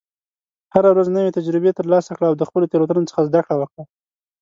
هره 0.73 0.89
ورځ 0.91 1.07
نوې 1.15 1.35
تجربې 1.37 1.71
ترلاسه 1.79 2.11
کړه، 2.17 2.25
او 2.29 2.35
د 2.37 2.43
خپلو 2.49 2.69
تېروتنو 2.71 3.09
څخه 3.09 3.25
زده 3.27 3.39
کړه 3.45 3.55
وکړه. 3.59 3.83